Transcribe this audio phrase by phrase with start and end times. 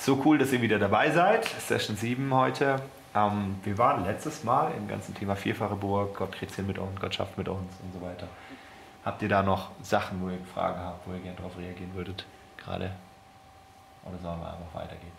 [0.00, 1.44] So cool, dass ihr wieder dabei seid.
[1.44, 2.80] Session 7 heute.
[3.14, 7.14] Ähm, wir waren letztes Mal im ganzen Thema vierfache Burg, Gott kriegt mit uns, Gott
[7.14, 8.26] schafft mit uns und so weiter.
[9.04, 12.24] Habt ihr da noch Sachen, wo ihr Fragen habt, wo ihr gerne darauf reagieren würdet?
[12.56, 12.92] Gerade?
[14.06, 15.12] Oder sollen wir einfach weitergehen?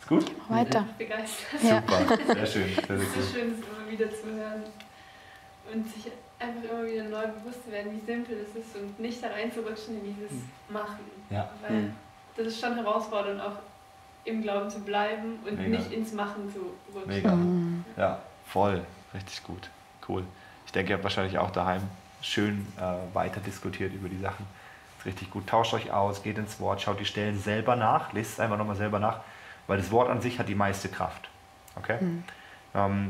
[0.00, 0.50] Ist gut?
[0.50, 0.84] Weiter.
[0.98, 1.60] Begeistert.
[1.60, 2.68] Super, sehr schön.
[2.76, 4.64] Es ist so schön, es immer wieder zu hören
[5.72, 9.22] und sich einfach immer wieder neu bewusst zu werden, wie simpel es ist und nicht
[9.22, 10.32] da reinzurutschen in dieses
[10.68, 11.04] Machen.
[11.30, 11.48] Ja.
[11.62, 11.94] Weil Mhm.
[12.36, 13.56] das ist schon herausfordernd, auch
[14.24, 15.78] im Glauben zu bleiben und Mega.
[15.78, 16.60] nicht ins Machen zu
[16.94, 17.08] rutschen.
[17.08, 17.34] Mega.
[17.34, 17.84] Mhm.
[17.96, 18.84] Ja, voll.
[19.14, 19.70] Richtig gut.
[20.06, 20.22] Cool.
[20.66, 21.82] Ich denke, ihr habt wahrscheinlich auch daheim
[22.20, 24.44] schön äh, weiter diskutiert über die Sachen.
[24.98, 25.46] Ist richtig gut.
[25.46, 28.76] Tauscht euch aus, geht ins Wort, schaut die Stellen selber nach, lest es einfach nochmal
[28.76, 29.20] selber nach,
[29.66, 31.28] weil das Wort an sich hat die meiste Kraft.
[31.76, 31.96] Okay?
[32.00, 32.24] Ähm,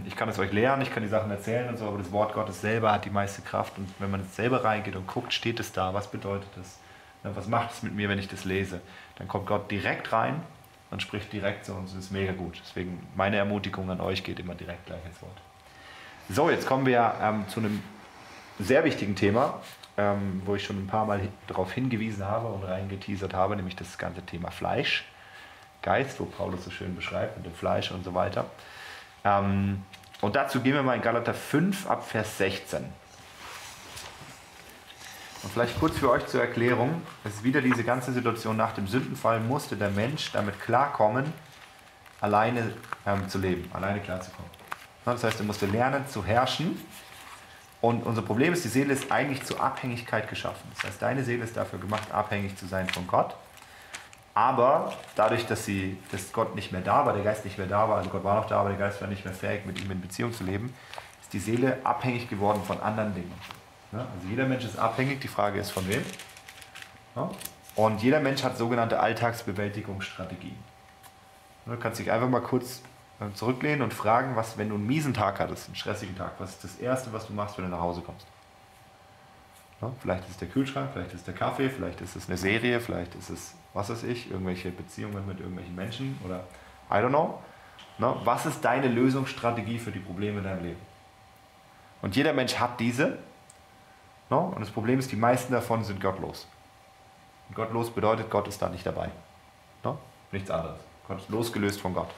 [0.07, 2.33] ich kann es euch lehren, ich kann die Sachen erzählen und so, aber das Wort
[2.35, 3.77] Gottes selber hat die meiste Kraft.
[3.79, 6.79] Und wenn man jetzt selber reingeht und guckt, steht es da, was bedeutet es?
[7.25, 8.81] Ne, Was macht es mit mir, wenn ich das lese?
[9.17, 10.43] Dann kommt Gott direkt rein
[10.91, 11.93] und spricht direkt zu uns.
[11.95, 12.61] Das ist mega gut.
[12.65, 15.37] Deswegen meine Ermutigung an euch geht immer direkt gleich ins Wort.
[16.31, 17.83] So, jetzt kommen wir ähm, zu einem
[18.59, 19.61] sehr wichtigen Thema,
[19.97, 23.99] ähm, wo ich schon ein paar Mal darauf hingewiesen habe und reingeteasert habe, nämlich das
[23.99, 25.05] ganze Thema Fleisch,
[25.81, 28.47] Geist, wo Paulus so schön beschreibt mit dem Fleisch und so weiter.
[29.29, 29.83] Ähm,
[30.21, 32.85] und dazu gehen wir mal in Galater 5 ab Vers 16.
[35.43, 38.89] Und vielleicht kurz für euch zur Erklärung, es ist wieder diese ganze Situation nach dem
[38.89, 41.33] Sündenfall, musste der Mensch damit klarkommen,
[42.21, 42.73] alleine
[43.07, 44.51] ähm, zu leben, alleine klarzukommen.
[45.05, 46.79] Das heißt, er musste lernen zu herrschen.
[47.81, 50.69] Und unser Problem ist, die Seele ist eigentlich zur Abhängigkeit geschaffen.
[50.75, 53.37] Das heißt, deine Seele ist dafür gemacht, abhängig zu sein von Gott.
[54.39, 57.89] Aber dadurch, dass, sie, dass Gott nicht mehr da war, der Geist nicht mehr da
[57.89, 59.91] war, also Gott war noch da, aber der Geist war nicht mehr fähig, mit ihm
[59.91, 60.73] in Beziehung zu leben,
[61.21, 63.33] ist die Seele abhängig geworden von anderen Dingen.
[63.91, 66.05] Ja, also jeder Mensch ist abhängig, die Frage ist von wem.
[67.17, 67.31] Ja,
[67.75, 70.55] und jeder Mensch hat sogenannte Alltagsbewältigungsstrategien.
[71.67, 72.83] Du kannst dich einfach mal kurz
[73.19, 76.51] äh, zurücklehnen und fragen, was, wenn du einen miesen Tag hattest, einen stressigen Tag, was
[76.51, 78.25] ist das Erste, was du machst, wenn du nach Hause kommst?
[79.81, 82.37] Ja, vielleicht ist es der Kühlschrank, vielleicht ist es der Kaffee, vielleicht ist es eine
[82.37, 86.41] Serie, vielleicht ist es, was weiß ich, irgendwelche Beziehungen mit irgendwelchen Menschen oder
[86.91, 87.41] I don't know.
[87.99, 90.81] Na, was ist deine Lösungsstrategie für die Probleme in deinem Leben?
[92.03, 93.19] Und jeder Mensch hat diese.
[94.31, 96.49] Na, und das Problem ist, die meisten davon sind gottlos.
[97.49, 99.11] Und gottlos bedeutet, Gott ist da nicht dabei.
[99.85, 99.97] Na,
[100.33, 100.81] nichts anderes.
[101.07, 102.11] Gott ist losgelöst von Gott.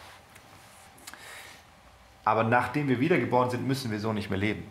[2.25, 4.71] Aber nachdem wir wiedergeboren sind, müssen wir so nicht mehr leben.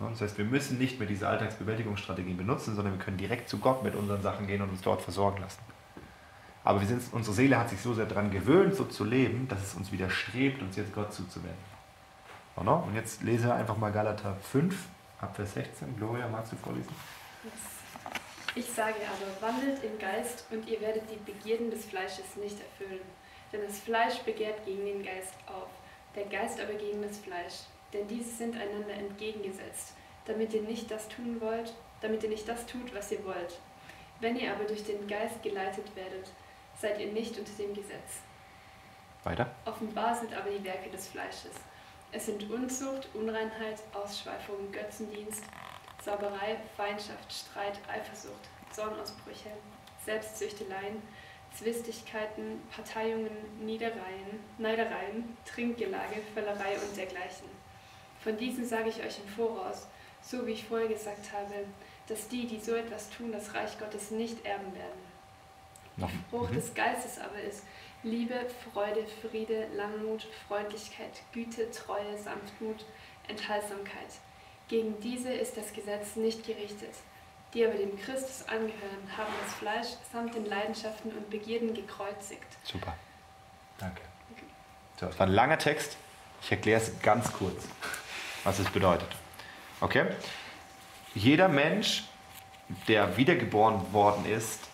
[0.00, 3.58] Ja, Das heißt, wir müssen nicht mehr diese Alltagsbewältigungsstrategien benutzen, sondern wir können direkt zu
[3.58, 5.60] Gott mit unseren Sachen gehen und uns dort versorgen lassen.
[6.62, 9.74] Aber sind, unsere Seele hat sich so sehr daran gewöhnt, so zu leben, dass es
[9.74, 11.70] uns widerstrebt, uns jetzt Gott zuzuwenden.
[12.56, 12.82] Oder?
[12.84, 14.74] Und jetzt lese einfach mal Galater 5,
[15.20, 15.96] ab Vers 16.
[15.96, 16.94] Gloria, magst du vorlesen?
[18.54, 23.00] Ich sage aber, wandelt im Geist und ihr werdet die Begierden des Fleisches nicht erfüllen.
[23.52, 25.68] Denn das Fleisch begehrt gegen den Geist auf,
[26.14, 27.64] der Geist aber gegen das Fleisch.
[27.92, 29.94] Denn diese sind einander entgegengesetzt,
[30.26, 33.58] damit ihr nicht das tun wollt, damit ihr nicht das tut, was ihr wollt.
[34.20, 36.30] Wenn ihr aber durch den Geist geleitet werdet,
[36.80, 38.20] seid ihr nicht unter dem Gesetz.
[39.24, 39.50] Weiter.
[39.66, 41.52] Offenbar sind aber die Werke des Fleisches.
[42.12, 45.44] Es sind Unzucht, Unreinheit, Ausschweifung, Götzendienst,
[46.02, 49.50] Sauberei, Feindschaft, Streit, Eifersucht, Zornausbrüche,
[50.04, 51.02] Selbstzüchteleien,
[51.54, 53.30] Zwistigkeiten, Parteiungen,
[53.60, 57.48] Niedereien, Neidereien, Trinkgelage, Völlerei und dergleichen.
[58.20, 59.86] Von diesen sage ich euch im Voraus,
[60.22, 61.66] so wie ich vorher gesagt habe,
[62.06, 65.09] dass die, die so etwas tun, das Reich Gottes nicht erben werden.
[66.00, 66.10] Noch.
[66.30, 66.54] Frucht Mhm.
[66.54, 67.64] des Geistes aber ist
[68.02, 68.34] Liebe,
[68.72, 72.84] Freude, Friede, Langmut, Freundlichkeit, Güte, Treue, Sanftmut,
[73.28, 74.08] Enthaltsamkeit.
[74.68, 76.94] Gegen diese ist das Gesetz nicht gerichtet.
[77.52, 82.46] Die aber dem Christus angehören, haben das Fleisch samt den Leidenschaften und Begierden gekreuzigt.
[82.62, 82.94] Super.
[83.78, 84.02] Danke.
[84.98, 85.96] So, das war ein langer Text.
[86.42, 87.64] Ich erkläre es ganz kurz,
[88.44, 89.08] was es bedeutet.
[89.80, 90.06] Okay?
[91.14, 92.04] Jeder Mensch,
[92.86, 94.69] der wiedergeboren worden ist,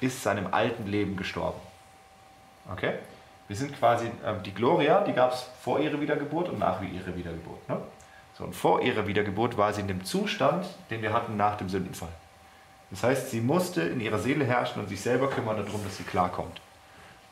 [0.00, 1.60] ist seinem alten Leben gestorben.
[2.72, 2.94] Okay?
[3.48, 7.16] Wir sind quasi, ähm, die Gloria, die gab es vor ihrer Wiedergeburt und nach ihrer
[7.16, 7.68] Wiedergeburt.
[7.68, 7.78] Ne?
[8.38, 11.68] So, und vor ihrer Wiedergeburt war sie in dem Zustand, den wir hatten nach dem
[11.68, 12.12] Sündenfall.
[12.90, 16.04] Das heißt, sie musste in ihrer Seele herrschen und sich selber kümmern darum, dass sie
[16.04, 16.60] klarkommt.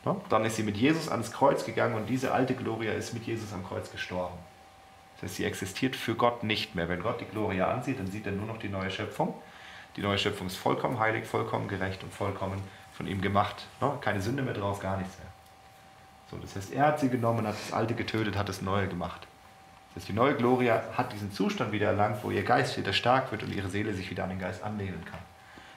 [0.05, 0.17] Ne?
[0.29, 3.53] Dann ist sie mit Jesus ans Kreuz gegangen und diese alte Gloria ist mit Jesus
[3.53, 4.35] am Kreuz gestorben.
[5.15, 6.89] Das heißt, sie existiert für Gott nicht mehr.
[6.89, 9.35] Wenn Gott die Gloria ansieht, dann sieht er nur noch die neue Schöpfung.
[9.97, 12.63] Die neue Schöpfung ist vollkommen heilig, vollkommen gerecht und vollkommen
[12.93, 13.67] von ihm gemacht.
[13.81, 13.93] Ne?
[14.01, 15.29] Keine Sünde mehr drauf, gar nichts mehr.
[16.31, 19.27] So, das heißt, er hat sie genommen, hat das Alte getötet, hat das Neue gemacht.
[19.89, 23.33] Das heißt, die neue Gloria hat diesen Zustand wieder erlangt, wo ihr Geist wieder stark
[23.33, 25.21] wird und ihre Seele sich wieder an den Geist anlehnen kann.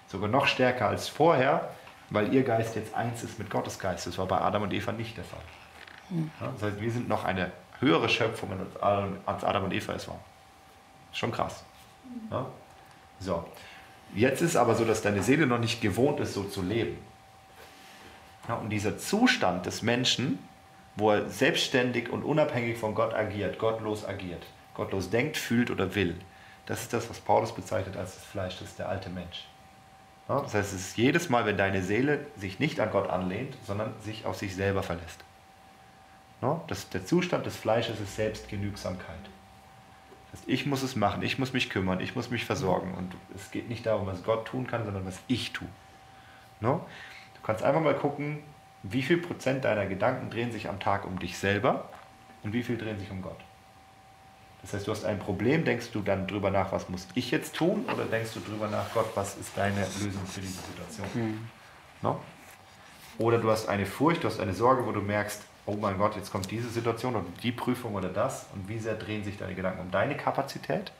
[0.08, 1.70] Sogar noch stärker als vorher,
[2.10, 4.06] weil ihr Geist jetzt eins ist mit Gottes Geist.
[4.06, 5.40] Das war bei Adam und Eva nicht der Fall.
[6.10, 8.50] Ja, das heißt, wir sind noch eine höhere Schöpfung,
[9.26, 10.20] als Adam und Eva es waren.
[11.14, 11.64] Schon krass.
[12.30, 12.46] Ja?
[13.20, 13.46] So.
[14.14, 16.98] Jetzt ist aber so, dass deine Seele noch nicht gewohnt ist, so zu leben.
[18.48, 20.40] Ja, und dieser Zustand des Menschen,
[20.96, 24.44] wo er selbstständig und unabhängig von Gott agiert, gottlos agiert,
[24.74, 26.16] gottlos denkt, fühlt oder will,
[26.66, 29.48] das ist das, was Paulus bezeichnet als das Fleisch, das ist der alte Mensch.
[30.30, 33.58] Ja, das heißt, es ist jedes Mal, wenn deine Seele sich nicht an Gott anlehnt,
[33.66, 35.24] sondern sich auf sich selber verlässt.
[36.42, 39.20] Ja, das, der Zustand des Fleisches ist Selbstgenügsamkeit.
[40.34, 42.94] Heißt, ich muss es machen, ich muss mich kümmern, ich muss mich versorgen.
[42.94, 45.68] Und es geht nicht darum, was Gott tun kann, sondern was ich tue.
[46.60, 46.86] No?
[47.36, 48.40] Du kannst einfach mal gucken,
[48.84, 51.90] wie viel Prozent deiner Gedanken drehen sich am Tag um dich selber
[52.44, 53.40] und wie viel drehen sich um Gott.
[54.62, 57.56] Das heißt, du hast ein Problem, denkst du dann drüber nach, was muss ich jetzt
[57.56, 57.86] tun?
[57.86, 61.08] Oder denkst du drüber nach, Gott, was ist deine Lösung für diese Situation?
[61.14, 61.50] Mhm.
[62.02, 62.20] No?
[63.18, 65.42] Oder du hast eine Furcht, du hast eine Sorge, wo du merkst,
[65.72, 68.48] oh mein Gott, jetzt kommt diese Situation oder die Prüfung oder das.
[68.54, 70.92] Und wie sehr drehen sich deine Gedanken um deine Kapazität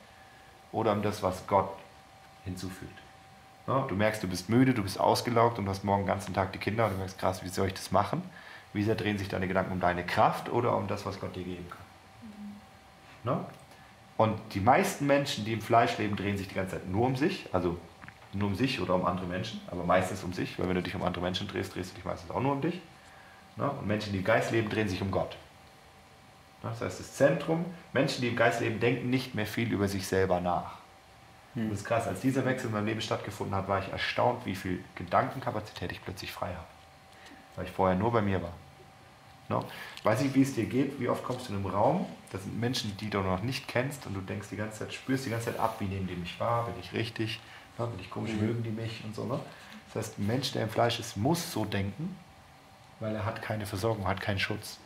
[0.72, 1.68] oder um das, was Gott
[2.44, 2.98] hinzufügt?
[3.66, 3.82] No?
[3.82, 6.58] Du merkst, du bist müde, du bist ausgelaugt und hast morgen den ganzen Tag die
[6.58, 8.22] Kinder und du merkst, krass, wie soll ich das machen?
[8.72, 11.44] Wie sehr drehen sich deine Gedanken um deine Kraft oder um das, was Gott dir
[11.44, 13.34] geben kann?
[13.34, 13.44] Ne?
[14.16, 17.16] Und die meisten Menschen, die im Fleisch leben, drehen sich die ganze Zeit nur um
[17.16, 17.76] sich, also
[18.32, 20.94] nur um sich oder um andere Menschen, aber meistens um sich, weil wenn du dich
[20.94, 22.80] um andere Menschen drehst, drehst du dich meistens auch nur um dich.
[23.56, 23.70] Ne?
[23.70, 25.36] Und Menschen, die im Geist leben, drehen sich um Gott.
[26.62, 26.70] Ne?
[26.70, 30.06] Das heißt, das Zentrum, Menschen, die im Geist leben, denken nicht mehr viel über sich
[30.06, 30.78] selber nach.
[31.54, 31.70] Hm.
[31.70, 34.54] Das ist krass, als dieser Wechsel in meinem Leben stattgefunden hat, war ich erstaunt, wie
[34.54, 36.66] viel Gedankenkapazität ich plötzlich frei habe.
[37.56, 38.52] Weil ich vorher nur bei mir war.
[39.48, 39.64] No?
[39.96, 42.38] Ich weiß nicht, wie es dir geht, wie oft kommst du in einen Raum, da
[42.38, 45.30] sind Menschen, die du noch nicht kennst und du denkst die ganze Zeit, spürst die
[45.30, 47.40] ganze Zeit ab, wie nehmen die mich wahr, bin ich richtig,
[47.78, 47.86] ne?
[47.86, 48.46] bin ich komisch, mhm.
[48.46, 49.24] mögen die mich und so.
[49.24, 49.38] Ne?
[49.92, 52.16] Das heißt, ein Mensch, der im Fleisch ist, muss so denken,
[53.02, 54.78] weil er hat keine Versorgung, hat keinen Schutz.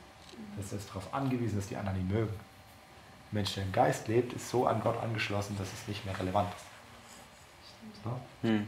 [0.56, 2.32] Das ist darauf angewiesen, dass die anderen ihn mögen.
[2.32, 6.18] Ein Mensch, der im Geist lebt, ist so an Gott angeschlossen, dass es nicht mehr
[6.18, 8.06] relevant ist.
[8.06, 8.50] Ne?
[8.50, 8.66] Mhm.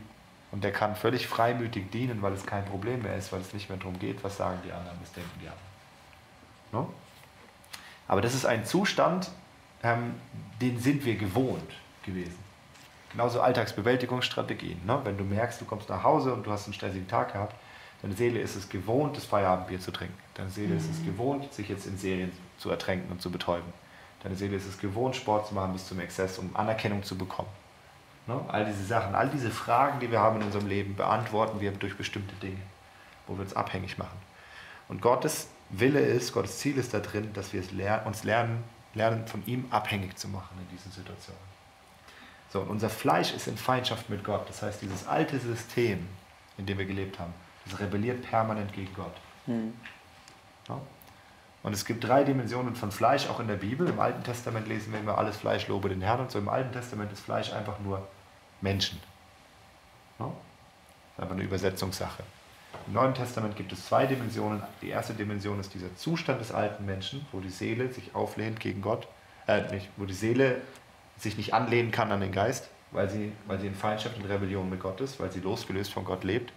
[0.53, 3.69] Und der kann völlig freimütig dienen, weil es kein Problem mehr ist, weil es nicht
[3.71, 6.87] mehr darum geht, was sagen die anderen, was denken die anderen.
[6.87, 6.95] Ne?
[8.07, 9.31] Aber das ist ein Zustand,
[9.83, 10.15] ähm,
[10.61, 11.71] den sind wir gewohnt
[12.03, 12.39] gewesen.
[13.13, 14.85] Genauso Alltagsbewältigungsstrategien.
[14.85, 15.01] Ne?
[15.05, 17.55] Wenn du merkst, du kommst nach Hause und du hast einen stressigen Tag gehabt,
[18.03, 20.17] deine Seele ist es gewohnt, das Feierabendbier zu trinken.
[20.35, 20.79] Deine Seele mhm.
[20.79, 21.07] ist es mhm.
[21.07, 23.73] gewohnt, sich jetzt in Serien zu ertränken und zu betäuben.
[24.23, 27.49] Deine Seele ist es gewohnt, Sport zu machen bis zum Exzess, um Anerkennung zu bekommen.
[28.27, 28.41] Ne?
[28.49, 31.97] All diese Sachen, all diese Fragen, die wir haben in unserem Leben, beantworten wir durch
[31.97, 32.61] bestimmte Dinge,
[33.27, 34.19] wo wir uns abhängig machen.
[34.89, 38.65] Und Gottes Wille ist, Gottes Ziel ist da drin, dass wir es lernen, uns lernen,
[38.95, 41.41] lernen, von ihm abhängig zu machen in diesen Situationen.
[42.51, 44.49] So, und unser Fleisch ist in Feindschaft mit Gott.
[44.49, 46.07] Das heißt, dieses alte System,
[46.57, 47.35] in dem wir gelebt haben,
[47.69, 49.15] das rebelliert permanent gegen Gott.
[49.47, 49.75] Mhm.
[50.69, 50.81] Ja?
[51.63, 53.89] Und es gibt drei Dimensionen von Fleisch, auch in der Bibel.
[53.89, 56.21] Im Alten Testament lesen wir immer, alles Fleisch lobe den Herrn.
[56.21, 58.07] Und so im Alten Testament ist Fleisch einfach nur
[58.61, 59.01] Menschen.
[60.19, 60.27] Ja?
[60.27, 60.35] Das
[61.15, 62.23] ist einfach eine Übersetzungssache.
[62.87, 64.63] Im Neuen Testament gibt es zwei Dimensionen.
[64.83, 68.81] Die erste Dimension ist dieser Zustand des alten Menschen, wo die Seele sich auflehnt gegen
[68.81, 69.09] Gott,
[69.47, 70.61] äh, nicht, wo die Seele
[71.19, 74.71] sich nicht anlehnen kann an den Geist, weil sie, weil sie in Feindschaft und Rebellion
[74.71, 76.53] mit Gott ist, weil sie losgelöst von Gott lebt.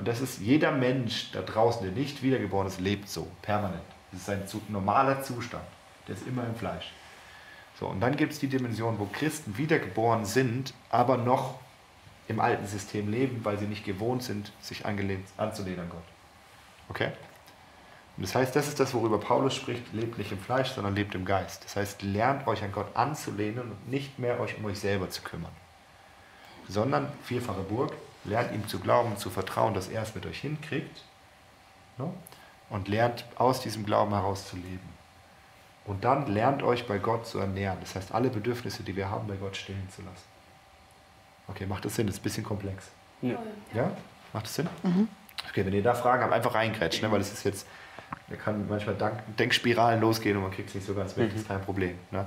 [0.00, 3.82] Und das ist jeder Mensch da draußen, der nicht wiedergeboren ist, lebt so, permanent.
[4.10, 5.62] Das ist ein normaler Zustand.
[6.08, 6.90] Der ist immer im Fleisch.
[7.78, 11.60] So, und dann gibt es die Dimension, wo Christen wiedergeboren sind, aber noch
[12.28, 16.04] im alten System leben, weil sie nicht gewohnt sind, sich angelehnt, anzulehnen an Gott.
[16.88, 17.12] Okay?
[18.16, 21.14] Und das heißt, das ist das, worüber Paulus spricht, lebt nicht im Fleisch, sondern lebt
[21.14, 21.62] im Geist.
[21.62, 25.20] Das heißt, lernt euch an Gott anzulehnen und nicht mehr euch um euch selber zu
[25.20, 25.52] kümmern.
[26.68, 27.92] Sondern, vierfache Burg,
[28.24, 31.02] lernt ihm zu glauben, zu vertrauen, dass er es mit euch hinkriegt.
[31.98, 32.14] No?
[32.68, 34.88] Und lernt aus diesem Glauben heraus zu leben.
[35.86, 37.78] Und dann lernt euch bei Gott zu ernähren.
[37.80, 40.24] Das heißt, alle Bedürfnisse, die wir haben, bei Gott stillen zu lassen.
[41.48, 42.06] Okay, macht das Sinn?
[42.06, 42.90] Das ist ein bisschen komplex.
[43.22, 43.38] Ja.
[43.74, 43.90] ja?
[44.32, 44.68] Macht das Sinn?
[44.82, 45.08] Mhm.
[45.48, 47.12] Okay, wenn ihr da Fragen habt, einfach reingrätschen, ne?
[47.12, 47.66] weil es ist jetzt,
[48.28, 48.96] da kann manchmal
[49.38, 51.32] Denkspiralen losgehen und man kriegt es nicht so ganz weg, mhm.
[51.32, 51.98] das ist kein Problem.
[52.10, 52.26] Ne?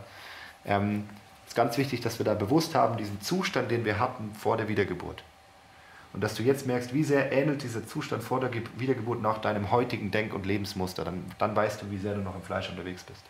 [0.65, 1.07] Ähm,
[1.45, 4.57] es ist ganz wichtig, dass wir da bewusst haben, diesen Zustand, den wir hatten vor
[4.57, 5.23] der Wiedergeburt.
[6.13, 9.71] Und dass du jetzt merkst, wie sehr ähnelt dieser Zustand vor der Wiedergeburt nach deinem
[9.71, 11.03] heutigen Denk- und Lebensmuster.
[11.03, 13.23] Dann, dann weißt du, wie sehr du noch im Fleisch unterwegs bist.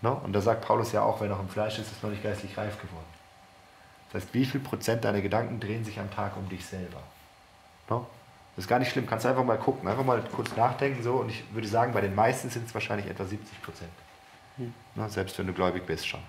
[0.00, 0.14] No?
[0.14, 0.16] Ne?
[0.24, 2.56] Und da sagt Paulus ja auch, wer noch im Fleisch ist, ist noch nicht geistlich
[2.56, 3.04] reif geworden.
[4.10, 7.02] Das heißt, wie viel Prozent deiner Gedanken drehen sich am Tag um dich selber?
[7.88, 8.06] No?
[8.56, 11.16] Das ist gar nicht schlimm, kannst du einfach mal gucken, einfach mal kurz nachdenken so
[11.16, 13.90] und ich würde sagen, bei den meisten sind es wahrscheinlich etwa 70 Prozent.
[14.56, 14.74] Hm.
[14.96, 16.20] No, selbst wenn du gläubig bist schon.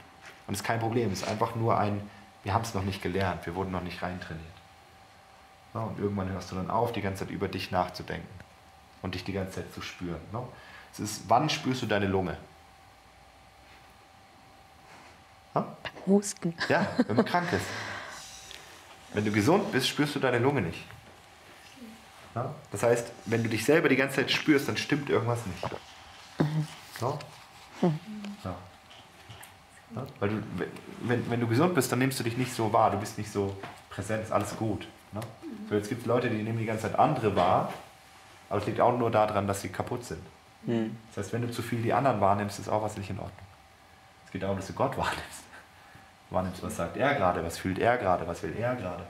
[0.47, 2.01] Und es ist kein Problem, es ist einfach nur ein,
[2.43, 4.60] wir haben es noch nicht gelernt, wir wurden noch nicht reintrainiert.
[5.73, 5.81] Ne?
[5.81, 8.27] Und irgendwann hörst du dann auf, die ganze Zeit über dich nachzudenken
[9.01, 10.21] und dich die ganze Zeit zu spüren.
[10.31, 10.43] Ne?
[10.93, 12.37] Es ist, wann spürst du deine Lunge?
[15.53, 15.65] Beim
[16.05, 16.53] Husten.
[16.69, 17.65] Ja, wenn man krank ist.
[19.13, 20.83] Wenn du gesund bist, spürst du deine Lunge nicht.
[22.35, 22.53] Ja?
[22.71, 25.63] Das heißt, wenn du dich selber die ganze Zeit spürst, dann stimmt irgendwas nicht.
[27.01, 27.19] Ja?
[28.43, 28.55] Ja.
[29.95, 30.07] Ja?
[30.19, 30.43] Weil du,
[31.01, 33.31] wenn, wenn du gesund bist, dann nimmst du dich nicht so wahr, du bist nicht
[33.31, 33.57] so
[33.89, 34.87] präsent, ist alles gut.
[35.13, 35.19] Ne?
[35.69, 37.73] So, jetzt gibt es Leute, die nehmen die ganze Zeit andere wahr,
[38.49, 40.21] aber es liegt auch nur daran, dass sie kaputt sind.
[40.65, 40.97] Mhm.
[41.13, 43.47] Das heißt, wenn du zu viel die anderen wahrnimmst, ist auch was nicht in Ordnung.
[44.25, 45.43] Es geht darum, dass du Gott wahrnimmst.
[46.29, 49.03] Wahrnimmst, was sagt er gerade, was fühlt er gerade, was will er gerade.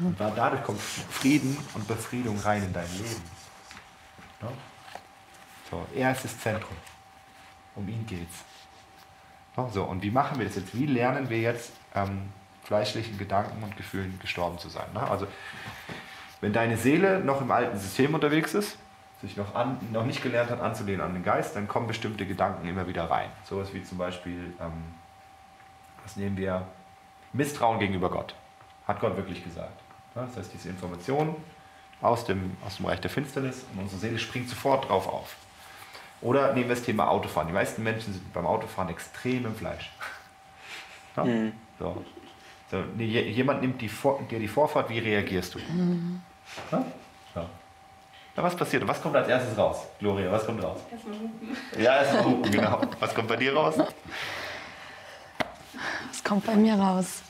[0.00, 3.22] Und da- dadurch kommt Frieden und Befriedung rein in dein Leben.
[4.42, 4.48] Ja?
[5.70, 6.76] So, er ist das Zentrum.
[7.76, 8.34] Um ihn geht's.
[9.56, 10.74] Ja, so, und wie machen wir das jetzt?
[10.74, 12.22] Wie lernen wir jetzt ähm,
[12.64, 14.86] fleischlichen Gedanken und Gefühlen gestorben zu sein?
[14.92, 15.00] Ne?
[15.08, 15.26] Also,
[16.40, 18.76] wenn deine Seele noch im alten System unterwegs ist,
[19.20, 22.68] sich noch, an, noch nicht gelernt hat anzulehnen an den Geist, dann kommen bestimmte Gedanken
[22.68, 23.30] immer wieder rein.
[23.44, 24.72] Sowas wie zum Beispiel, ähm,
[26.02, 26.66] was nehmen wir?
[27.32, 28.34] Misstrauen gegenüber Gott.
[28.86, 29.80] Hat Gott wirklich gesagt.
[30.14, 31.34] Ja, das heißt, diese Information
[32.02, 35.36] aus dem, aus dem Reich der Finsternis und unsere Seele springt sofort drauf auf.
[36.20, 37.48] Oder nehmen wir das Thema Autofahren.
[37.48, 39.90] Die meisten Menschen sind beim Autofahren extrem im Fleisch.
[41.16, 41.24] Ja?
[41.24, 41.52] Mhm.
[41.78, 42.04] So.
[42.74, 45.60] So, jemand nimmt die Vor dir die Vorfahrt, wie reagierst du?
[46.72, 46.84] Ja?
[47.36, 47.46] Ja.
[48.36, 48.86] Na, was passiert?
[48.88, 49.86] Was kommt als erstes raus?
[50.00, 50.80] Gloria, was kommt raus?
[50.90, 51.56] Erstmal hupen.
[51.78, 52.80] Ja, erstmal hupen, genau.
[52.98, 53.76] Was kommt bei dir raus?
[56.08, 57.22] Was kommt bei mir raus?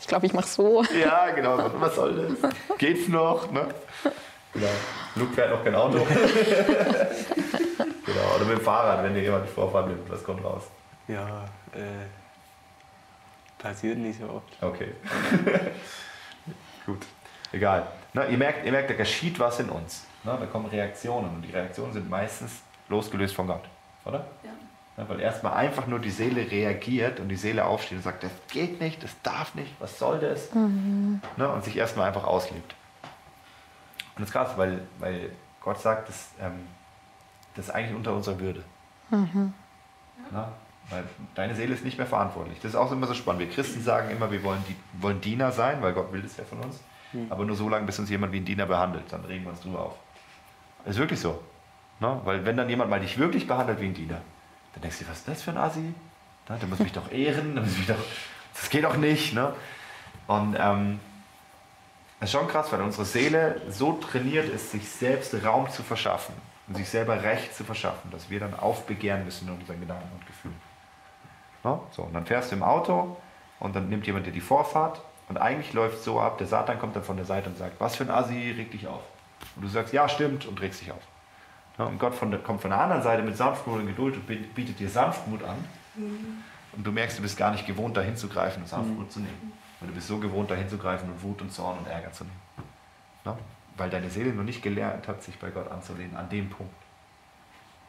[0.00, 0.82] Ich glaube, ich mache so.
[1.00, 1.70] Ja, genau.
[1.78, 2.50] Was soll das?
[2.78, 3.48] Geht's noch?
[3.52, 3.68] Ne?
[4.52, 4.66] Genau.
[5.14, 5.98] Luke fährt noch kein Auto.
[8.06, 8.34] genau.
[8.34, 10.10] Oder mit dem Fahrrad, wenn dir jemand die Vorfahrt nimmt.
[10.10, 10.64] Was kommt raus?
[11.06, 12.06] Ja, äh,
[13.62, 14.62] passiert nicht so oft.
[14.62, 14.92] Okay.
[16.86, 17.06] Gut.
[17.52, 17.86] Egal.
[18.12, 20.06] Na, ihr, merkt, ihr merkt, da geschieht was in uns.
[20.24, 21.34] Na, da kommen Reaktionen.
[21.36, 23.64] Und die Reaktionen sind meistens losgelöst von Gott.
[24.04, 24.26] Oder?
[24.42, 24.50] Ja.
[24.96, 28.32] Ja, weil erstmal einfach nur die Seele reagiert und die Seele aufsteht und sagt, das
[28.48, 30.52] geht nicht, das darf nicht, was soll das?
[30.52, 32.74] Ne, und sich erstmal einfach auslebt.
[34.14, 36.66] Und das ist krass, weil, weil Gott sagt, das, ähm,
[37.54, 38.62] das ist eigentlich unter unserer Würde.
[40.30, 40.52] Na,
[40.90, 41.04] weil
[41.34, 42.58] deine Seele ist nicht mehr verantwortlich.
[42.60, 43.40] Das ist auch immer so spannend.
[43.40, 46.44] Wir Christen sagen immer, wir wollen, die, wollen Diener sein, weil Gott will das ja
[46.44, 46.80] von uns.
[47.28, 49.60] Aber nur so lange, bis uns jemand wie ein Diener behandelt, dann regen wir uns
[49.60, 49.94] drüber auf.
[50.84, 51.40] Das ist wirklich so.
[51.98, 52.20] Ne?
[52.24, 54.20] Weil wenn dann jemand mal dich wirklich behandelt wie ein Diener,
[54.74, 55.80] dann denkst du, was ist das für ein Assi?
[55.80, 55.94] Ne?
[56.60, 57.98] Der muss mich doch ehren, der muss mich doch,
[58.54, 59.34] das geht doch nicht.
[59.34, 59.52] Ne?
[60.28, 61.00] Und ähm,
[62.20, 66.34] das ist schon krass, weil unsere Seele so trainiert ist, sich selbst Raum zu verschaffen
[66.68, 70.26] und sich selber Recht zu verschaffen, dass wir dann aufbegehren müssen in unseren Gedanken und
[70.26, 70.69] Gefühlen.
[71.64, 71.78] Ne?
[71.90, 73.16] So, und dann fährst du im Auto
[73.58, 76.78] und dann nimmt jemand dir die Vorfahrt und eigentlich läuft es so ab, der Satan
[76.78, 79.02] kommt dann von der Seite und sagt, was für ein Assi, reg dich auf.
[79.56, 81.02] Und du sagst, ja, stimmt und regst dich auf.
[81.78, 84.26] Ja, und Gott von der, kommt von der anderen Seite mit Sanftmut und Geduld und
[84.26, 85.56] bietet dir Sanftmut an.
[86.72, 89.52] Und du merkst, du bist gar nicht gewohnt, da hinzugreifen und Sanftmut zu nehmen.
[89.80, 92.40] Und du bist so gewohnt, da hinzugreifen und Wut und Zorn und Ärger zu nehmen.
[93.24, 93.38] Ja?
[93.76, 96.74] Weil deine Seele noch nicht gelernt hat, sich bei Gott anzulehnen, an dem Punkt.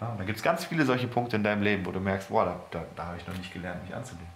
[0.01, 2.29] Ja, und da gibt es ganz viele solche Punkte in deinem Leben, wo du merkst,
[2.29, 4.27] boah, da, da, da habe ich noch nicht gelernt, mich anzulehnen.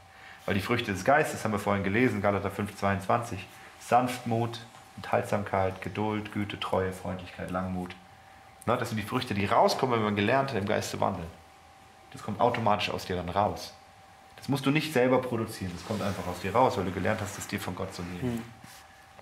[0.45, 3.45] Weil die Früchte des Geistes haben wir vorhin gelesen, Galater 5, 22.
[3.79, 4.59] Sanftmut,
[4.95, 7.95] Enthaltsamkeit, Geduld, Güte, Treue, Freundlichkeit, Langmut.
[8.67, 11.27] Na, das sind die Früchte, die rauskommen, wenn man gelernt hat, im Geist zu wandeln.
[12.13, 13.73] Das kommt automatisch aus dir dann raus.
[14.37, 17.21] Das musst du nicht selber produzieren, das kommt einfach aus dir raus, weil du gelernt
[17.21, 18.43] hast, es dir von Gott zu nehmen.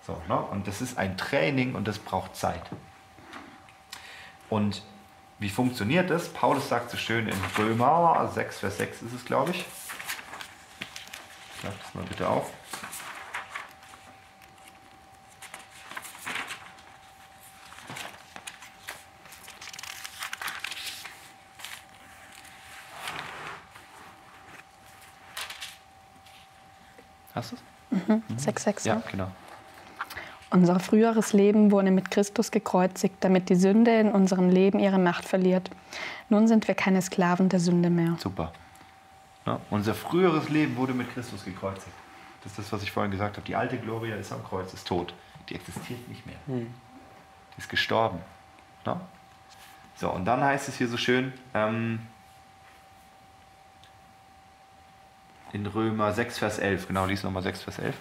[0.06, 0.38] So, ne?
[0.38, 2.62] Und das ist ein Training und das braucht Zeit.
[4.50, 4.82] Und
[5.38, 6.28] wie funktioniert das?
[6.28, 9.64] Paulus sagt so schön in Römer 6, Vers 6 ist es, glaube ich.
[11.60, 12.50] Schlag das mal bitte auf.
[27.34, 28.46] Hast du es?
[28.46, 28.86] 6,6.
[28.86, 29.02] Ja, ne?
[29.10, 29.32] genau.
[30.54, 35.24] Unser früheres Leben wurde mit Christus gekreuzigt, damit die Sünde in unserem Leben ihre Macht
[35.24, 35.68] verliert.
[36.28, 38.14] Nun sind wir keine Sklaven der Sünde mehr.
[38.20, 38.52] Super.
[39.46, 41.90] Ja, unser früheres Leben wurde mit Christus gekreuzigt.
[42.44, 43.44] Das ist das, was ich vorhin gesagt habe.
[43.44, 45.12] Die alte Gloria ist am Kreuz, ist tot.
[45.48, 46.36] Die existiert nicht mehr.
[46.46, 46.68] Die
[47.58, 48.20] ist gestorben.
[48.86, 49.00] Ja?
[49.96, 51.98] So, und dann heißt es hier so schön, ähm,
[55.52, 57.96] in Römer 6, Vers 11, genau, lies nochmal 6, Vers 11.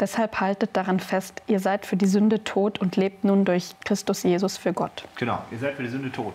[0.00, 4.22] Deshalb haltet daran fest, ihr seid für die Sünde tot und lebt nun durch Christus
[4.22, 5.04] Jesus für Gott.
[5.16, 6.34] Genau, ihr seid für die Sünde tot.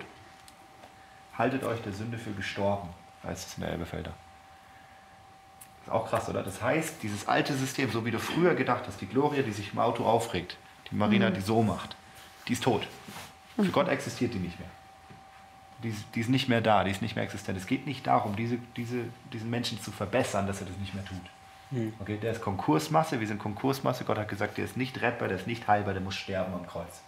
[1.37, 2.89] Haltet euch der Sünde für gestorben,
[3.23, 4.11] heißt es in der Elbefelder.
[5.81, 6.43] ist auch krass, oder?
[6.43, 9.71] Das heißt, dieses alte System, so wie du früher gedacht hast, die Gloria, die sich
[9.71, 10.57] im Auto aufregt,
[10.91, 11.95] die Marina, die so macht,
[12.47, 12.85] die ist tot.
[13.55, 14.69] Für Gott existiert die nicht mehr.
[15.83, 17.57] Die ist, die ist nicht mehr da, die ist nicht mehr existent.
[17.57, 21.05] Es geht nicht darum, diese, diese, diesen Menschen zu verbessern, dass er das nicht mehr
[21.05, 21.17] tut.
[21.99, 24.03] Okay, der ist Konkursmasse, wir sind Konkursmasse.
[24.05, 26.67] Gott hat gesagt, der ist nicht rettbar, der ist nicht heilbar, der muss sterben am
[26.67, 27.01] Kreuz.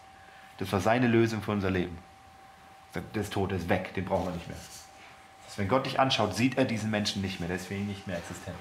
[0.57, 1.97] Das war seine Lösung für unser Leben.
[3.13, 4.57] Der ist tot, der ist weg, den brauchen wir nicht mehr.
[5.45, 7.87] Heißt, wenn Gott dich anschaut, sieht er diesen Menschen nicht mehr, der ist für ihn
[7.87, 8.55] nicht mehr existent.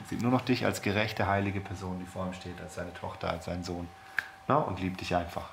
[0.00, 2.94] Er sieht nur noch dich als gerechte, heilige Person, die vor ihm steht, als seine
[2.94, 3.88] Tochter, als sein Sohn.
[4.46, 5.50] Na, und liebt dich einfach.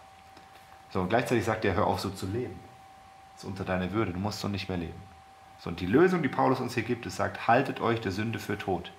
[0.92, 2.58] So, und gleichzeitig sagt er, hör auf so zu leben.
[3.34, 5.02] Das ist unter deiner Würde, du musst so nicht mehr leben.
[5.60, 8.40] So, und die Lösung, die Paulus uns hier gibt, ist, sagt, haltet euch der Sünde
[8.40, 8.92] für tot.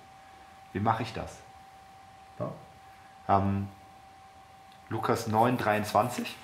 [0.77, 1.39] Wie mache ich das?
[2.37, 2.51] Ja.
[3.27, 3.67] Ähm,
[4.89, 6.35] Lukas 9, 23.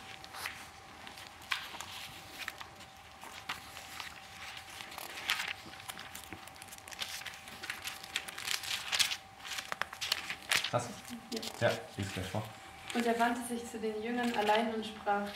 [10.72, 12.42] Hast du Ja, lies gleich vor.
[12.96, 15.28] Und er wandte sich zu den Jüngern allein und sprach,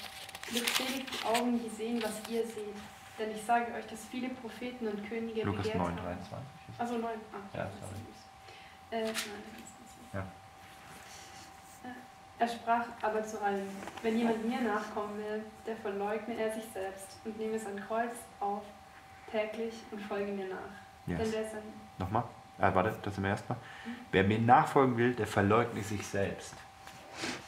[0.48, 2.74] Glückselig die Augen, die sehen, was ihr seht.
[3.20, 6.04] Denn ich sage euch, dass viele Propheten und Könige Lukas begehrt 9, haben.
[6.04, 6.39] 23.
[6.80, 7.04] Also 9.
[7.06, 8.26] Ah, Ja, das ist sorry.
[8.91, 9.24] Äh, 9, 23.
[10.13, 10.20] Ja.
[11.84, 11.94] Äh,
[12.39, 13.67] Er sprach aber zu allen,
[14.01, 18.63] wenn jemand mir nachkommen will, der verleugne er sich selbst und nehme sein Kreuz auf
[19.32, 20.58] täglich und folge mir nach.
[21.08, 21.20] Yes.
[21.20, 21.62] Denn der sein,
[21.98, 22.24] Nochmal?
[22.60, 23.58] Ah, warte, das sind wir erstmal.
[24.12, 26.53] Wer mir nachfolgen will, der verleugne sich selbst.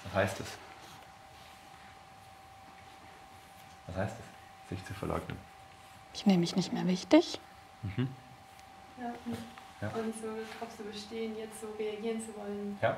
[0.04, 0.48] Was heißt das?
[3.88, 4.70] Was heißt das?
[4.78, 5.38] Sich zu verleugnen.
[6.14, 7.40] Ich nehme mich nicht mehr wichtig.
[7.98, 8.04] ja,
[9.26, 9.38] und,
[9.82, 9.88] Ja.
[9.90, 12.78] und so darauf zu bestehen, jetzt so reagieren zu wollen.
[12.82, 12.98] Ja.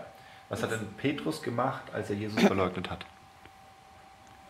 [0.49, 3.05] Was hat denn Petrus gemacht, als er Jesus verleugnet hat?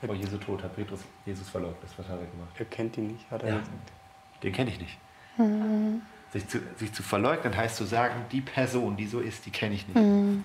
[0.03, 1.83] Vor Jesu Tod hat Petrus Jesus verleugnet.
[1.97, 2.49] Was hat er gemacht?
[2.57, 3.59] Er kennt ihn nicht, hat er Ja.
[3.59, 3.91] gesagt.
[4.43, 4.97] Den kenne ich nicht.
[6.33, 9.75] Sich, zu, sich zu verleugnen heißt zu sagen, die Person, die so ist, die kenne
[9.75, 10.43] ich nicht.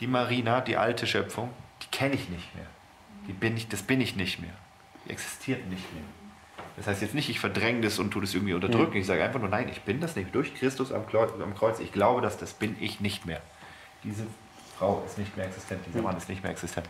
[0.00, 1.50] Die Marina, die alte Schöpfung,
[1.82, 2.66] die kenne ich nicht mehr.
[3.28, 4.54] Die bin ich, das bin ich nicht mehr.
[5.04, 6.02] Die existiert nicht mehr.
[6.78, 8.96] Das heißt jetzt nicht, ich verdränge das und tue das irgendwie unterdrücken.
[8.96, 10.34] Ich sage einfach nur, nein, ich bin das nicht.
[10.34, 13.40] Durch Christus am Kreuz, am Kreuz ich glaube, dass das bin ich nicht mehr.
[14.04, 14.24] Diese
[14.78, 16.88] Frau ist nicht mehr existent, dieser Mann ist nicht mehr existent.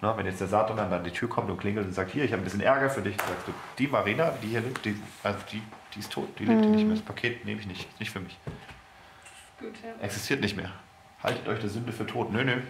[0.00, 2.24] Na, wenn jetzt der Satan dann an die Tür kommt und klingelt und sagt, hier,
[2.24, 5.00] ich habe ein bisschen Ärger für dich, sagst du, die Marina, die hier lebt, die,
[5.22, 5.62] also die,
[5.94, 6.94] die ist tot, die lebt hier nicht mehr.
[6.96, 8.36] Das Paket nehme ich nicht, ist nicht für mich.
[9.60, 10.04] Gut, ja.
[10.04, 10.70] Existiert nicht mehr.
[11.22, 12.32] Haltet euch der Sünde für tot.
[12.32, 12.60] Nö, nö,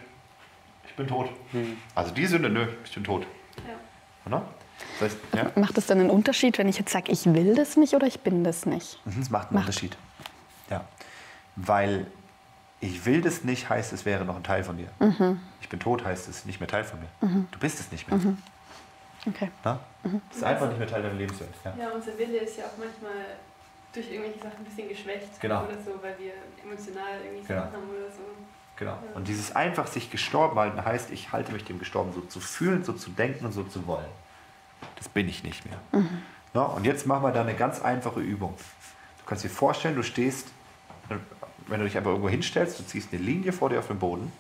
[0.86, 1.30] ich bin tot.
[1.52, 1.76] Hm.
[1.94, 3.26] Also die Sünde, nö, ich bin tot.
[3.66, 3.74] ja.
[4.26, 4.46] Oder?
[5.00, 7.76] Das heißt, ja, Macht es dann einen Unterschied, wenn ich jetzt sage, ich will das
[7.76, 9.00] nicht oder ich bin das nicht?
[9.04, 9.66] Mhm, es macht einen Macht.
[9.68, 9.96] Unterschied.
[10.70, 10.84] Ja.
[11.56, 12.06] Weil
[12.80, 14.88] ich will das nicht, heißt es wäre noch ein Teil von dir.
[15.60, 17.08] Ich bin tot, heißt es nicht mehr Teil von mir.
[17.50, 18.20] Du bist es nicht mehr.
[19.26, 19.50] Okay.
[19.64, 19.80] Na?
[20.28, 21.50] Das ist einfach nicht mehr Teil deiner Lebenswelt.
[21.64, 21.74] Ja.
[21.78, 23.24] Ja, unser Wille ist ja auch manchmal
[23.92, 25.40] durch irgendwelche Sachen ein bisschen geschwächt.
[25.40, 25.64] Genau.
[25.64, 27.60] Oder so, weil wir emotional irgendwie Genau.
[27.62, 28.22] Sachen haben oder so.
[28.76, 28.96] Genau.
[29.14, 32.84] Und dieses einfach sich gestorben halten heißt, ich halte mich dem gestorben so zu fühlen,
[32.84, 34.06] so zu denken und so zu wollen.
[34.96, 35.78] Das bin ich nicht mehr.
[36.54, 38.54] Na, und jetzt machen wir da eine ganz einfache Übung.
[39.20, 40.48] Du kannst dir vorstellen, du stehst,
[41.66, 44.32] wenn du dich einfach irgendwo hinstellst, du ziehst eine Linie vor dir auf den Boden.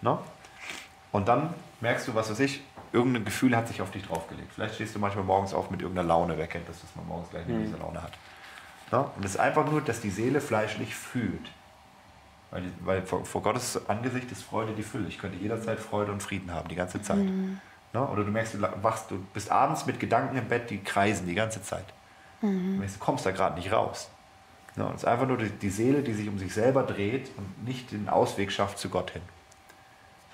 [0.00, 0.18] Na?
[1.12, 4.52] Und dann merkst du, was weiß ich, irgendein Gefühl hat sich auf dich draufgelegt.
[4.54, 6.36] Vielleicht stehst du manchmal morgens auf mit irgendeiner Laune.
[6.36, 8.12] Wer kennt das, dass man morgens gleich eine miese Laune hat?
[8.90, 9.10] Na?
[9.16, 11.50] Und es ist einfach nur, dass die Seele fleischlich fühlt.
[12.50, 15.08] Weil, weil vor, vor Gottes Angesicht ist Freude die Fülle.
[15.08, 17.26] Ich könnte jederzeit Freude und Frieden haben, die ganze Zeit.
[17.92, 18.08] Na?
[18.08, 21.34] Oder du merkst, du wachst, du bist abends mit Gedanken im Bett, die kreisen die
[21.34, 21.84] ganze Zeit.
[22.40, 22.46] Du
[22.78, 24.10] merkst, du kommst da gerade nicht raus.
[24.76, 27.30] Ja, und es ist einfach nur die, die Seele, die sich um sich selber dreht
[27.36, 29.22] und nicht den Ausweg schafft zu Gott hin.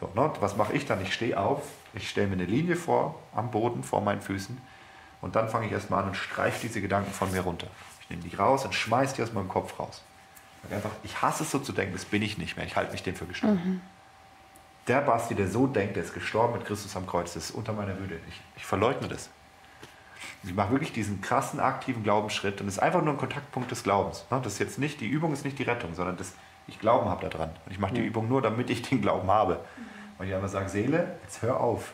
[0.00, 0.30] So, ne?
[0.40, 1.02] Was mache ich dann?
[1.02, 4.56] Ich stehe auf, ich stelle mir eine Linie vor, am Boden, vor meinen Füßen
[5.20, 7.66] und dann fange ich erstmal an und streife diese Gedanken von mir runter.
[8.02, 10.02] Ich nehme die raus und schmeiße die aus meinem Kopf raus.
[10.62, 12.92] Sag einfach, ich hasse es so zu denken, das bin ich nicht mehr, ich halte
[12.92, 13.58] mich dem für gestorben.
[14.88, 17.72] Der Basti, der so denkt, der ist gestorben mit Christus am Kreuz, das ist unter
[17.74, 18.18] meiner Würde.
[18.28, 19.28] Ich, ich verleugne das.
[20.42, 23.82] Ich mache wirklich diesen krassen, aktiven Glaubensschritt und es ist einfach nur ein Kontaktpunkt des
[23.82, 24.24] Glaubens.
[24.30, 24.40] ne?
[24.42, 26.32] Das ist jetzt nicht, die Übung ist nicht die Rettung, sondern das,
[26.66, 27.50] ich Glauben habe daran.
[27.66, 29.60] Und ich mache die Übung nur, damit ich den Glauben habe.
[30.18, 31.92] Und ich einfach sage, Seele, jetzt hör auf.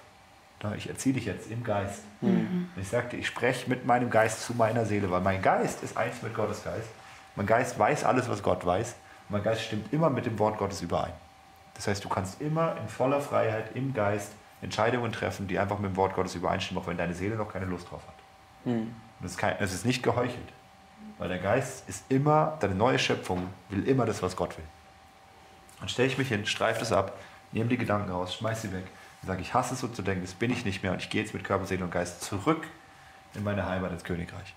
[0.63, 2.03] Na, Ich erziehe dich jetzt im Geist.
[2.21, 5.97] Und ich sagte, ich spreche mit meinem Geist zu meiner Seele, weil mein Geist ist
[5.97, 6.89] eins mit Gottes Geist.
[7.37, 8.95] Mein Geist weiß alles, was Gott weiß.
[9.29, 11.13] Und mein Geist stimmt immer mit dem Wort Gottes überein.
[11.75, 14.33] Das heißt, du kannst immer in voller Freiheit im Geist
[14.63, 17.67] Entscheidungen treffen, die einfach mit dem Wort Gottes übereinstimmen, auch wenn deine Seele noch keine
[17.67, 18.15] Lust drauf hat.
[18.65, 18.81] Hm.
[18.83, 20.53] Und das ist, kein, ist nicht geheuchelt.
[21.19, 24.65] Weil der Geist ist immer, deine neue Schöpfung will immer das, was Gott will.
[25.81, 27.19] Dann stelle ich mich hin, streife das ab,
[27.53, 28.85] nehme die Gedanken raus, schmeiß sie weg
[29.23, 31.11] und sage, ich hasse es so zu denken, das bin ich nicht mehr und ich
[31.11, 32.67] gehe jetzt mit Körper, Seele und Geist zurück
[33.35, 34.55] in meine Heimat ins Königreich.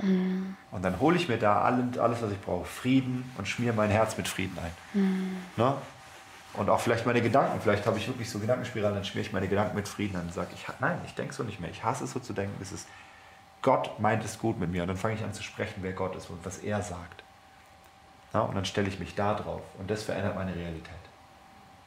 [0.00, 0.56] Mhm.
[0.70, 3.90] Und dann hole ich mir da alles, alles, was ich brauche, Frieden und schmier mein
[3.90, 4.72] Herz mit Frieden ein.
[4.94, 5.36] Mhm.
[5.56, 5.74] Ne?
[6.54, 7.60] Und auch vielleicht meine Gedanken.
[7.60, 10.34] Vielleicht habe ich wirklich so Gedankenspiralen, dann schmiere ich meine Gedanken mit Frieden an und
[10.34, 11.70] sage, ich, nein, ich denke so nicht mehr.
[11.70, 12.56] Ich hasse es so zu denken.
[12.60, 12.88] Es ist,
[13.62, 14.82] Gott meint es gut mit mir.
[14.82, 17.22] Und dann fange ich an zu sprechen, wer Gott ist und was er sagt.
[18.32, 19.62] Na, und dann stelle ich mich da drauf.
[19.78, 20.94] Und das verändert meine Realität.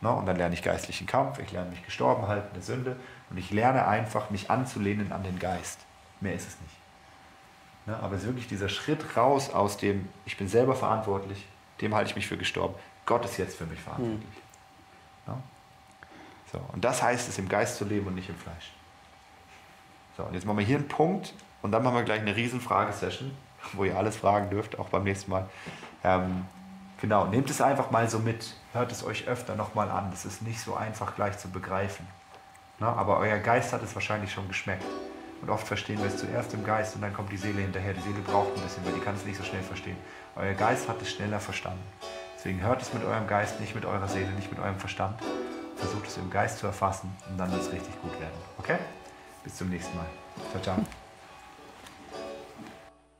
[0.02, 2.98] Na, und dann lerne ich geistlichen Kampf, ich lerne mich gestorben halten, der Sünde.
[3.30, 5.80] Und ich lerne einfach, mich anzulehnen an den Geist.
[6.20, 6.76] Mehr ist es nicht.
[7.86, 11.46] Na, aber es ist wirklich dieser Schritt raus aus dem, ich bin selber verantwortlich,
[11.82, 12.76] dem halte ich mich für gestorben.
[13.06, 14.20] Gott ist jetzt für mich verantwortlich.
[14.20, 14.53] Mhm.
[15.28, 15.38] Ja?
[16.52, 18.72] So, und das heißt es, im Geist zu leben und nicht im Fleisch.
[20.16, 22.62] So, und jetzt machen wir hier einen Punkt und dann machen wir gleich eine riesen
[22.62, 23.32] Fragesession,
[23.74, 25.50] wo ihr alles fragen dürft, auch beim nächsten Mal.
[26.04, 26.46] Ähm,
[27.02, 30.12] genau, nehmt es einfach mal so mit, hört es euch öfter nochmal an.
[30.12, 32.08] Das ist nicht so einfach gleich zu begreifen.
[32.80, 34.86] Na, aber euer Geist hat es wahrscheinlich schon geschmeckt.
[35.42, 37.94] Und oft verstehen wir es zuerst im Geist und dann kommt die Seele hinterher.
[37.94, 39.98] Die Seele braucht ein bisschen, weil die kann es nicht so schnell verstehen.
[40.36, 41.84] Euer Geist hat es schneller verstanden.
[42.44, 45.18] Deswegen hört es mit eurem Geist, nicht mit eurer Seele, nicht mit eurem Verstand.
[45.78, 48.36] Versucht es im Geist zu erfassen und dann wird es richtig gut werden.
[48.58, 48.80] Okay?
[49.46, 50.08] Bis zum nächsten Mal.
[50.52, 51.03] Ciao, ciao.